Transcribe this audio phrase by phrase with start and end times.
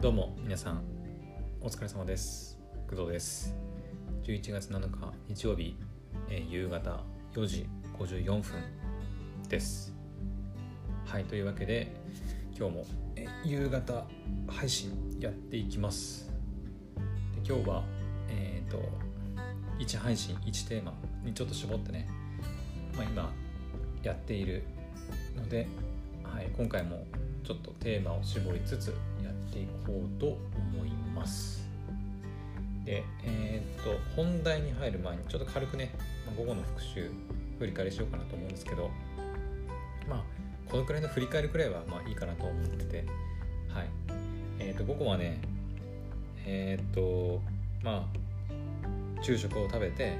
[0.00, 0.84] どうも皆さん
[1.60, 2.56] お疲れ様です。
[2.88, 3.52] 工藤です。
[4.22, 5.76] 11月7日日曜日、
[6.30, 7.00] え夕方
[7.34, 7.66] 4時
[7.98, 8.42] 54分
[9.48, 9.92] です。
[11.04, 11.90] はいというわけで
[12.56, 12.86] 今日も、
[13.16, 14.04] え夕方
[14.46, 16.30] 配信やっていきます。
[17.34, 17.82] で今日は
[18.28, 18.80] えっ、と
[19.80, 20.94] 1配信1テーマ
[21.24, 22.08] にちょっと絞ってね、
[22.96, 23.32] まあ、今
[24.04, 24.62] やっている
[25.36, 25.66] ので、
[26.22, 27.04] はい、今回も
[27.42, 28.94] ちょっとテーマを絞りつつ
[29.52, 31.66] ていこうと思います。
[32.84, 35.90] でえーっと本題に入る前にちょっと軽くね、
[36.36, 37.10] 午後の復習
[37.58, 38.90] 振り返りしようかなと思うんですけど
[40.08, 40.22] まあ
[40.70, 43.04] このくらいの振り返りくらいはまあいいかなと思ってて
[43.68, 43.88] はい。
[44.58, 45.40] えーっと午後はね
[46.46, 47.40] えーっと
[47.82, 48.18] まあ
[49.22, 50.16] 昼食を食べて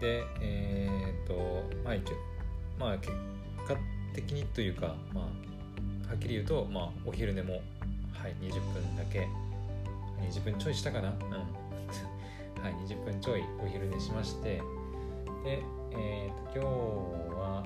[0.00, 2.14] でえっとまあ一応
[2.78, 3.12] まあ結
[3.66, 3.76] 果
[4.14, 5.51] 的にというかまあ
[6.12, 7.62] はっきり言うと、まあ、お昼寝も、
[8.12, 9.26] はい、20分だけ。
[10.20, 11.08] 20分ちょいしたかな？
[11.08, 11.16] うん。
[12.62, 14.60] はい20分ちょいお昼寝しまして。
[15.42, 16.68] でえっ、と今日
[17.34, 17.64] は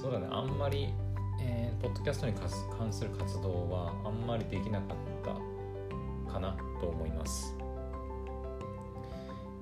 [0.00, 0.94] そうだねあんまり、
[1.40, 4.96] えーポッドキャストに関す関する活動はあんまりできなかっ
[6.26, 7.56] たかなと思います。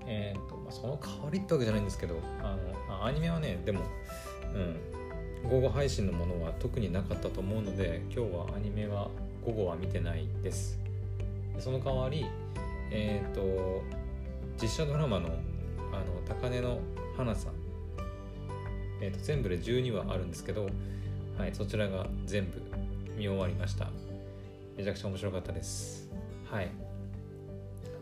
[0.06, 2.58] えっ、と、まあ、その代わりってわけじゃないんですけどあ
[2.90, 3.80] のアニメはねでも
[4.54, 4.93] うん。
[5.48, 9.08] 午後配信のものは特になかったと思うので今日はアニメは
[9.44, 10.78] 午後は見てないです。
[11.58, 12.26] その代わり
[12.90, 13.82] えっ、と
[14.60, 15.28] 実写ドラマの
[15.92, 16.80] 「あの高根の
[17.16, 17.52] 花さん」
[19.00, 20.66] えー、と全部で12話あるんですけど、
[21.36, 22.62] はい、そちらが全部
[23.16, 23.90] 見終わりました。
[24.76, 26.10] めちゃくちゃ面白かったです。
[26.50, 26.70] はい。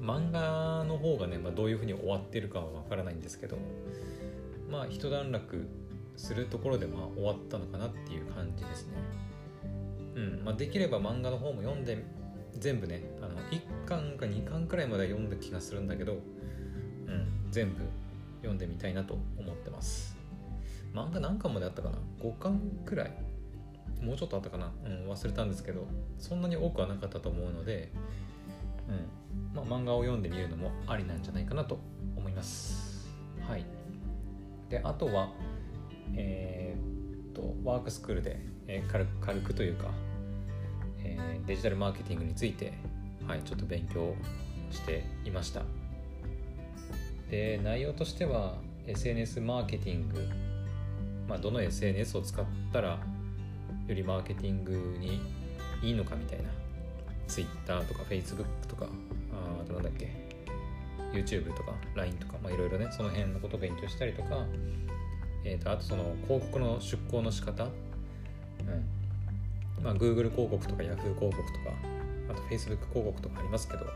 [0.00, 3.56] 漫画の方がね、まあ、どういうふうに終わってるかはわからないんですけど
[4.68, 5.68] まあ一段落
[6.16, 8.94] するところでまあ終わったのかなっていう感じですね。
[10.14, 12.04] うんまあ、できれば漫画の方も読んで
[12.58, 16.20] 全部ねあの1巻か2巻くらいまでは読んだ気がするんだけど、うん、
[17.50, 17.80] 全部
[18.38, 20.16] 読んでみたいなと思ってます。
[20.92, 23.12] 漫画何巻まであったかな ?5 巻くらい？
[24.02, 25.86] もうちょっとあったかな、うん、忘れたんですけど
[26.18, 27.92] そんなに多くはなかったと思うので、
[28.88, 31.78] うんまあ、漫画を読んでみるのもありなんじゃないかなと
[32.16, 33.08] 思います。
[33.48, 33.64] はい。
[34.68, 35.30] であとは
[36.14, 39.88] えーっとワークスクールで、えー軽く軽くというか、
[41.04, 42.72] えーデジタルマーケティングについて、
[43.26, 44.14] はい、ちょっと勉強
[44.70, 45.62] していました。
[47.30, 48.56] で内容としては
[48.86, 50.28] SNS マーケティング、
[51.28, 52.98] まあ、どの SNS を使ったら
[53.86, 55.20] よりマーケティングに
[55.82, 56.50] いいのかみたいな
[57.26, 58.86] Twitter とか Facebook とか
[59.60, 60.12] あとなんだっけ
[61.12, 64.44] YouTube とか LINE とかまあいろいろねその辺のことを勉強したりとか
[65.44, 67.70] えー、とあとその広告の出稿の仕方、うん
[69.82, 71.42] まあ、Google 広告とか Yahoo 広告とか
[72.30, 73.86] あと Facebook 広告とかありますけど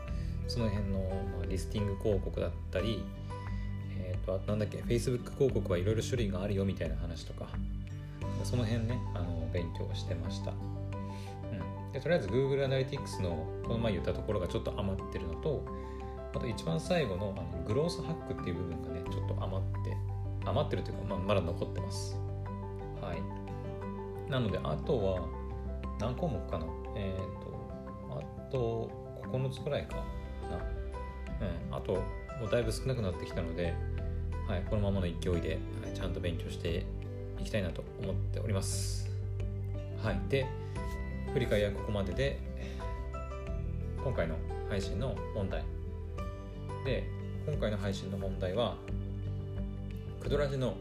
[0.47, 0.99] その辺の、
[1.37, 3.03] まあ、リスティング広告だったり、
[3.97, 7.47] えー、とあとなんだっけ Facebook 広告はいろいろ種類があるよみたいな話とか
[8.43, 15.65] その辺ねあの勉強してました、うん、でとりあえず Google Analytics のこの前言ったところがちょっと余ってるのと
[16.35, 19.97] あと一番最後のあのグロースハックっていう部分がねちょっと余って
[20.49, 22.17] 余ってるというか、まあ、まだ残ってます。
[23.01, 24.31] はい。
[24.31, 25.27] なので、あとは
[25.99, 26.65] 何項目かな
[26.95, 28.89] えっ、と、あと
[29.31, 30.03] 9つくらいかな。
[31.69, 31.75] うん。
[31.75, 33.73] あと、もうだいぶ少なくなってきたので、
[34.47, 36.85] はい、このままの勢いで、はい、ちゃんと勉強して
[37.39, 39.09] いきたいなと思っております。
[40.03, 40.19] はい。
[40.29, 40.45] で、
[41.33, 42.39] 振り返りはここまでで、
[44.03, 44.35] 今回の
[44.69, 45.63] 配信の問題。
[46.85, 47.03] で、
[47.45, 48.77] 今回の配信の問題は、
[50.21, 50.75] クドラジの、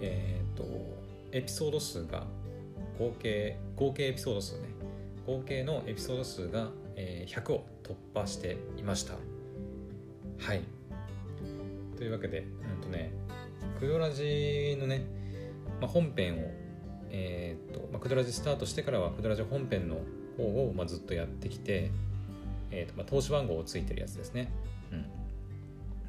[0.00, 0.64] えー、と
[1.32, 2.24] エピソード数が
[2.98, 4.68] 合計合計エピソード数ね。
[5.26, 9.14] 合計のエピソード数が、えー100を突破していました。
[10.38, 10.62] はい。
[11.96, 13.12] というわけでうんとね
[13.78, 15.04] クドラジのね、
[15.80, 16.62] まあ、本編を
[17.12, 19.96] えー、と、まあ、クドラジスタートしてからはクドラジ本編の
[20.36, 21.90] 方を、まあ、ずっとやってきて、
[22.70, 24.50] えーとまあ、投資番号をついてるやつですね。
[24.90, 25.06] うん。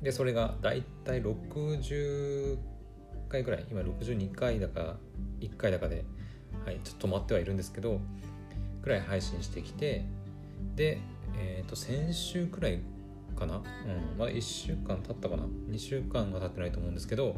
[0.03, 2.57] でそれがだいたい60
[3.29, 4.97] 回ぐらい今62回だか
[5.39, 6.05] 1回だかで、
[6.65, 8.01] はい、ちょっと止まってはいるんですけど
[8.81, 10.05] くらい配信してきて
[10.75, 10.99] で、
[11.37, 12.81] えー、と先週くらい
[13.39, 13.61] かな、うん、
[14.17, 17.35] まだ1週間経ったかな？2週間は経ってないと思うんですけど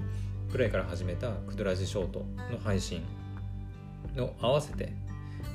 [0.52, 3.04] くらいから始めたクドラジショートの配信
[4.16, 4.92] の合わせて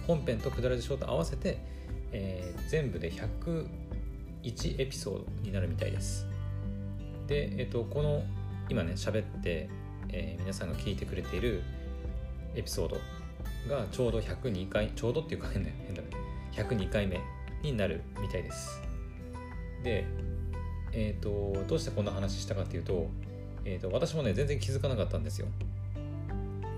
[0.06, 1.58] 本編とクドラジショート合わせて、
[2.12, 6.29] えー全部で101エピソードになるみたいです。
[7.30, 8.24] で、えっと、この
[8.68, 9.70] 今ね喋って、
[10.08, 11.62] えー皆さんが聞いてくれている
[12.56, 12.96] エピソード
[13.72, 16.08] がちょうど102回ちょうどっていうか変だ変だね。
[16.52, 17.20] 102回目
[17.62, 18.82] になるみたいです。
[19.84, 20.04] で
[20.92, 23.06] えっ、ー、とどうしてこんな話したかっていうと,、
[23.64, 25.46] えーと、私もね全然気づかなかったんですよ。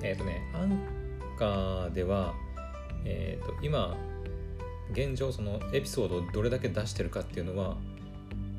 [0.02, 0.78] えっ、ー、とねアン
[1.38, 2.34] カーでは
[3.06, 3.96] えっ、ー、と今
[4.92, 7.78] 現状そのエピソードをどれだけ出してるかっていうのは、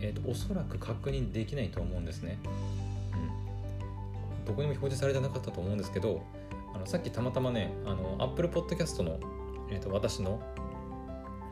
[0.03, 2.37] えーと、おそらく確認できないと思うんですね、
[4.39, 6.21] うん、どこにも表示されてなかったと思うんですけど
[6.75, 9.17] あのさっきたまたまねあの Apple Podcast の、
[9.71, 10.41] えーと、私の、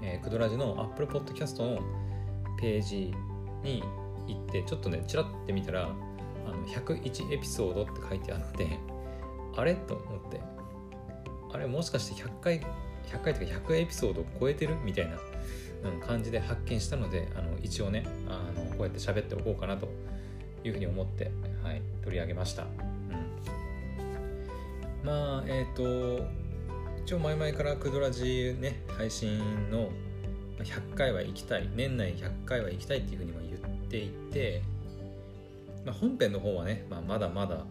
[0.01, 1.80] えー、クドラジの Apple Podcast の
[2.59, 3.13] ページ
[3.63, 3.81] に
[4.27, 8.68] 行ってちょっとねちらって見たらあの101エピソードって書いてあって
[9.56, 9.75] あれ？
[9.75, 10.42] と思って。
[11.53, 12.62] あれもしかして100回
[13.12, 14.75] 100回とか100エピソードを超えてる？
[14.83, 15.18] みたいな、
[16.06, 19.89] 感じで発見したのであの一応ねあのこうやって喋っておこうかなと
[20.63, 21.31] いうふうに思って、
[21.63, 22.66] はい、取り上げました、う
[25.06, 26.25] ん、まあえっ、ー、と
[27.06, 29.39] 一応前々からクドラジね配信
[29.72, 29.89] の
[30.60, 34.62] 100回は行きたい年内100回は行きたいっていうふうには言っていて、
[35.86, 37.66] まあ、本編の方はね、まあ、まだまだ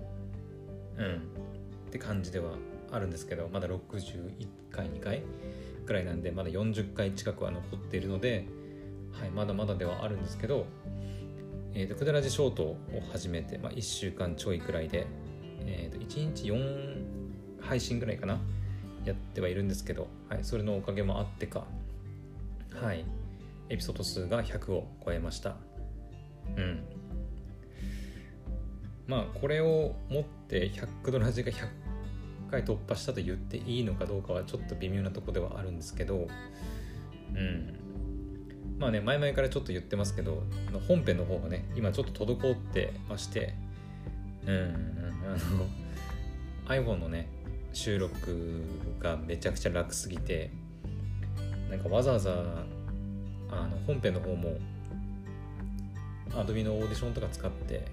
[0.99, 1.15] うん
[1.89, 2.53] って感じでは
[2.93, 5.23] あるんですけどまだ61回2回
[5.91, 8.47] くらいなんでまだ40回近くは残っているので、
[9.21, 10.67] はい、まだまだではあるんですけど、
[11.75, 12.79] えーと、クデラジショートを
[13.11, 15.09] 始めて、まあ、1週間ちょいくらいで、
[15.67, 18.39] えーと、1日4配信ぐらいかな
[19.05, 21.65] やってはいるんですけど、はい、それのおかげもあってか、
[22.73, 23.05] はい、
[23.69, 25.57] エピソード数が100を超えました。
[26.57, 26.85] うん。
[29.09, 31.90] まあこれをもって100ドラジが100
[32.50, 36.29] 回突破したと言っていいのかどうかはちょっと微妙なとこではあるんですけど
[37.35, 37.76] うん。
[38.79, 40.43] まあね前々からちょっと言ってますけど
[40.88, 43.55] 本編の方がね今ちょっと滞ってまして
[44.47, 45.14] うん。
[45.26, 47.29] あの iPhone のね
[47.73, 48.64] 収録
[48.99, 50.50] がめちゃくちゃ楽すぎて
[51.69, 52.32] なんかわざわざ
[53.50, 54.56] あの本編の方も
[56.31, 57.87] Adobe のオーディションとか使って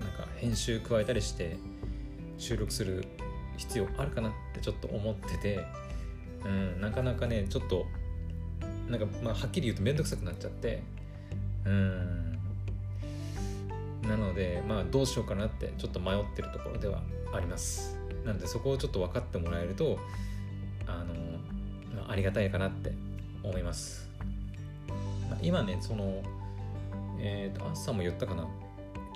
[0.00, 1.56] なんか編集加えたりして
[2.38, 3.06] 収録する
[3.60, 5.64] 必要あるかなってちょっと思ってて、
[6.44, 7.86] うん、なかなかねちょっと
[8.88, 10.82] なんかまあはっきり言うと面倒くさくなっちゃって
[11.66, 12.38] うん。
[14.08, 17.02] なのでまあどうしようかなってちょっと迷ってるところでは
[17.34, 17.98] あります。
[18.24, 19.98] なのでそこをちょっと分かってもらえると
[20.86, 21.14] あの、
[21.94, 22.92] まあ、ありがたいかなって
[23.42, 24.10] 思います、
[25.30, 26.22] まあ、今ねその
[27.18, 28.48] えっ、ー、と朝も言ったかな。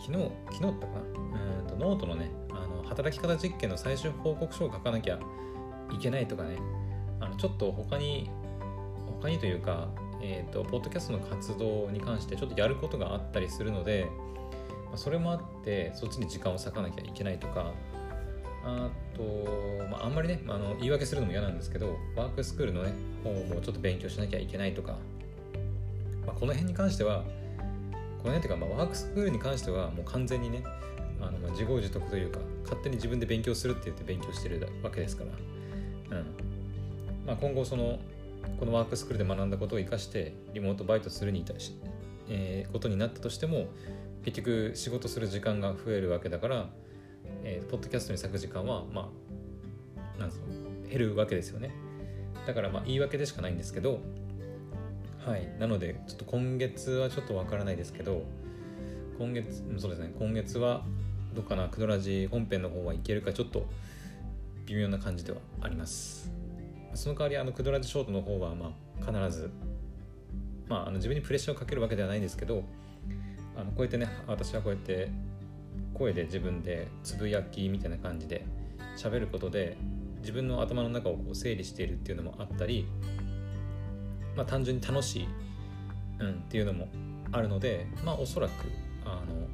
[0.05, 1.01] 昨日昨日だったかな？
[1.01, 5.19] うんとノートのねあの働き方実験の最終報告書を書かなきゃ
[5.93, 6.59] いけないとかね。
[7.21, 8.31] あのちょっと他に
[9.21, 9.89] 他にというか、
[10.21, 14.07] えーと、ポッドキャストの活動に関してちょっとやることがあったりするので、
[14.87, 17.73] まあ、それもあってそっちに時間を割かなきゃいけないとか。
[18.67, 19.23] あと、
[19.91, 24.97] まあ、あんまりねあの言い訳するのも嫌なんですけどワークスクールのね方もちょっと勉強しなきゃいけないとか、
[26.25, 27.25] まあ、この辺に関しては
[28.25, 30.63] この辺っていうか、まあ、ワークスクールに関してはもう完全にね
[31.21, 35.25] あのまあ自業自得というか勝手に自分で勉強するって言って勉強してるわけですか
[36.11, 36.27] ら、うん。
[37.27, 37.99] まあ、今後その
[38.59, 41.79] このワークスクールで学んだことを生かしてリモートバイトするに対し、
[42.31, 43.67] えー、ことになったとしても
[44.25, 46.71] 結局仕事する時間が増えるわけだから、
[47.43, 49.11] えー、ポッドキャストに咲く時間はま
[50.17, 50.31] あなん
[50.89, 51.75] 減るわけですよね。
[52.47, 54.01] だからまあ言い訳でしかないんですけど
[55.27, 55.49] はい。
[55.59, 58.23] なのでちょっと今月はちょっとわからないですけど
[59.19, 60.13] 今月そうですね。
[60.19, 60.85] 今月は
[61.35, 61.69] どうかな。
[61.69, 63.67] クドラジ本編の方はいけるかちょっと
[64.67, 66.31] 微妙な感じではあります。
[66.95, 69.51] その代わりあのクドラジショートの方はまあ必ず
[70.69, 72.63] まああの自分にプレッシャーをかけるわけではないんですけど
[73.57, 75.11] あのこうやってね私はこうやって
[75.95, 78.45] 声で自分でつぶやきみたいな感じで
[78.97, 79.77] 喋ることで
[80.21, 82.87] 自分の頭の中をこう整理しているっていうのもあったり
[84.37, 85.29] まあ単純に楽しい、
[86.21, 86.89] うん、っていうのも
[87.33, 88.53] あるのでまあおそらく
[89.05, 89.47] あの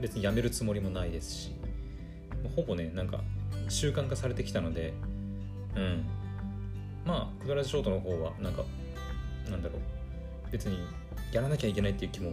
[0.00, 1.52] 別にやめるつもりもないですし
[2.54, 3.20] ほぼねなんか
[3.68, 4.94] 習慣化されてきたので
[5.76, 6.04] うん。
[7.08, 8.62] まあクドラジショートの方はなんか
[9.50, 10.78] なんだろう別に
[11.32, 12.32] やらなきゃいけないっていう気も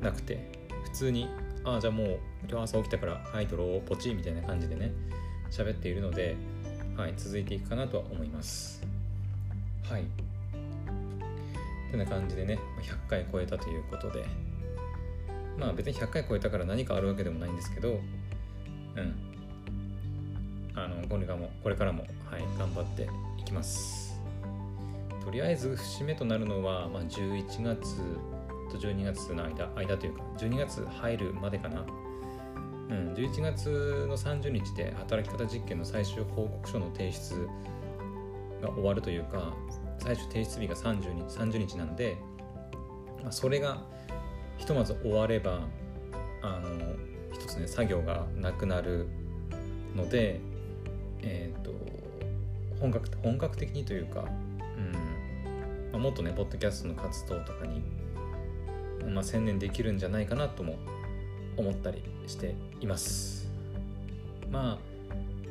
[0.00, 0.50] なくて
[0.84, 1.28] 普通に
[1.62, 2.18] ああじゃあもう
[2.50, 4.92] 今日朝起きたからはい撮ろうポチみたいな感じでね
[5.50, 6.36] 喋っているので
[6.96, 8.82] はい続いていくかなとは思います。
[9.88, 10.33] はい。
[11.96, 14.24] てな感じでね100回超えたということで
[15.58, 18.00] まあ別に100回超えたから何かあるわけでもないんですけど、
[18.96, 19.14] うん。
[20.74, 23.08] あの、これからも、これからも、はい、頑張って
[23.38, 24.20] いきます。
[25.24, 27.96] とりあえず節目となるのは、まあ、11月
[28.70, 31.84] と12月の間、間というか、12月入るまでかな。
[32.90, 37.48] うん、11月の30日で働き方実験の最終報告書の提出
[38.60, 39.54] が終わるというか、
[39.98, 42.16] 最終提出日が30日 ,30 日なんで、
[43.22, 43.82] まあ、それが
[44.58, 45.60] ひとまず終われば
[46.42, 46.70] あの
[47.32, 49.08] 一つね作業がなくなる
[49.96, 50.40] ので
[51.22, 51.72] えっ、ー、と
[52.80, 54.92] 本格本格的にというか、うん
[55.92, 57.82] まあ、もっとねポッドキャストの活動とかに、
[59.08, 60.76] まあ、専念できるんじゃないかなとも
[61.56, 63.48] 思ったりしています。
[64.50, 64.94] まあ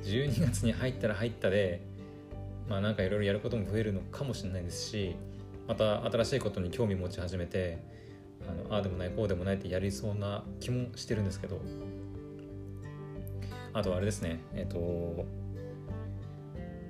[0.04, 1.82] 12月に入ったら入ったで
[2.68, 5.16] まあなんかいろいろやることも増えるのかもしれないですし
[5.68, 7.80] また新しいことに興味持ち始めて
[8.48, 11.62] あのあでもないこうでもないってやりそうな気もしてるんですけど
[13.74, 15.26] あとあれですねえっ、と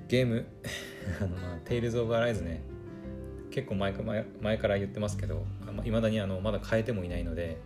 [0.08, 0.46] ゲーム
[1.22, 2.62] あの、まあ、テイルズ・オブ・アライズね
[3.52, 5.46] 結構前前前から言ってますけど
[5.86, 7.58] いまだにあのまだ変えてもいないので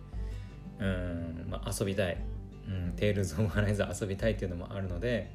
[0.78, 2.16] うん、まあ、遊びたい、
[2.68, 5.30] うん、テイルズ・オブ・アライズ遊びたいっていうのもあるので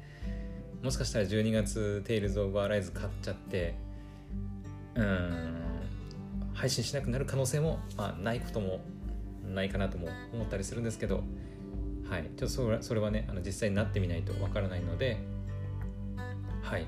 [0.84, 3.74] もしかしたら12月テイルズ・オブ・アライズ買っちゃって
[4.94, 5.54] うん
[6.52, 8.80] 配信しなくなる可能性も、まあ、ないことも
[9.42, 11.24] ないかなとも思ったりするんですけど
[12.08, 15.18] はい、ちょっとそれそれはねあの実際になってみないとわからないので
[16.62, 16.86] はい。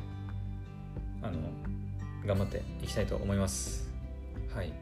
[1.22, 1.38] あの
[2.26, 3.90] 頑張っていきたいと思います。
[4.54, 4.72] はい。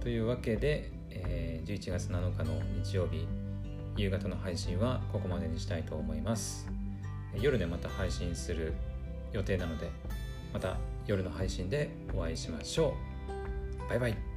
[0.00, 3.26] というわけで、えー、11月7日の日曜日
[3.96, 6.68] 夕方の配信はここまでにしたいと思います。
[7.40, 8.74] 夜ねまた配信する
[9.32, 9.90] 予定なので
[10.52, 10.76] また
[11.06, 12.94] 夜の配信でお会いしましょ
[13.86, 13.88] う。
[13.88, 14.33] バイバイ。